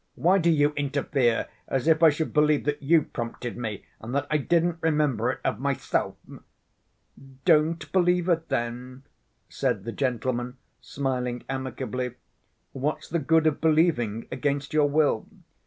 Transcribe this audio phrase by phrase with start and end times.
[0.15, 4.25] Why do you interfere, as if I should believe that you prompted me, and that
[4.31, 6.15] I didn't remember it of myself?"
[7.45, 9.03] "Don't believe it then,"
[9.47, 12.15] said the gentleman, smiling amicably,
[12.71, 15.27] "what's the good of believing against your will?